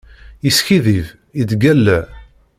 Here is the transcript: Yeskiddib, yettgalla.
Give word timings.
Yeskiddib, 0.45 1.07
yettgalla. 1.37 1.99